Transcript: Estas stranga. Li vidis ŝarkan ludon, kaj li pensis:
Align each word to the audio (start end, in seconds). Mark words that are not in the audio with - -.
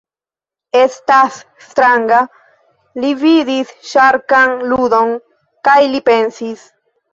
Estas 0.77 1.37
stranga. 1.65 2.21
Li 3.05 3.13
vidis 3.25 3.75
ŝarkan 3.93 4.57
ludon, 4.75 5.15
kaj 5.71 5.79
li 5.95 6.05
pensis: 6.11 6.69